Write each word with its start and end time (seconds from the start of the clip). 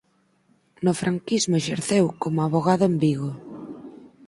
No 0.85 0.91
franquismo 1.01 1.55
exerceu 1.57 2.05
como 2.21 2.39
avogado 2.41 2.83
en 2.91 2.95
Vigo. 3.03 3.31